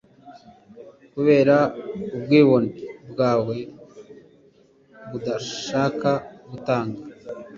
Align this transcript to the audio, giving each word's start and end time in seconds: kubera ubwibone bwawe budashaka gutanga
kubera 1.13 1.55
ubwibone 2.15 2.71
bwawe 3.11 3.57
budashaka 5.09 6.11
gutanga 6.51 6.99